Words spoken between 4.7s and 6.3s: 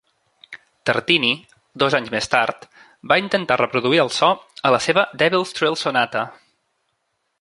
a la seva "Devil's Trill Sonata".